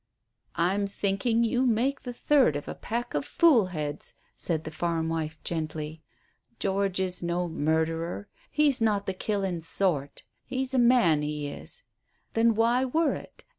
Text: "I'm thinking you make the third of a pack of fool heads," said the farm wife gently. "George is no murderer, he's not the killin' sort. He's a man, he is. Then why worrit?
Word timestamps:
"I'm 0.55 0.87
thinking 0.87 1.43
you 1.43 1.63
make 1.63 2.01
the 2.01 2.11
third 2.11 2.55
of 2.55 2.67
a 2.67 2.73
pack 2.73 3.13
of 3.13 3.23
fool 3.23 3.67
heads," 3.67 4.15
said 4.35 4.63
the 4.63 4.71
farm 4.71 5.09
wife 5.09 5.37
gently. 5.43 6.01
"George 6.57 6.99
is 6.99 7.21
no 7.21 7.47
murderer, 7.47 8.27
he's 8.49 8.81
not 8.81 9.05
the 9.05 9.13
killin' 9.13 9.61
sort. 9.61 10.23
He's 10.43 10.73
a 10.73 10.79
man, 10.79 11.21
he 11.21 11.47
is. 11.49 11.83
Then 12.33 12.55
why 12.55 12.83
worrit? 12.83 13.43